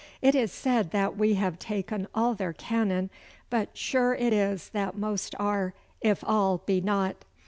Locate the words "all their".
2.15-2.53